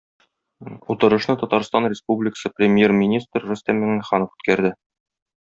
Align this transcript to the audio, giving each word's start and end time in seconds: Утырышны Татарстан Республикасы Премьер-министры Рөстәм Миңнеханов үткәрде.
Утырышны 0.93 1.35
Татарстан 1.43 1.85
Республикасы 1.93 2.51
Премьер-министры 2.61 3.43
Рөстәм 3.51 3.83
Миңнеханов 3.85 4.35
үткәрде. 4.35 4.75